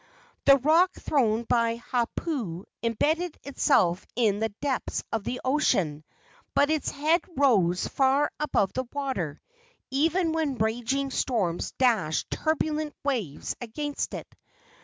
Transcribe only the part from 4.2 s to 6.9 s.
the depths of the ocean, but its